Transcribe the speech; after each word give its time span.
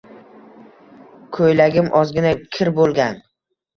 Koʻylagim 1.39 1.91
ozgina 2.03 2.33
kir 2.59 2.73
boʻlgan. 2.81 3.21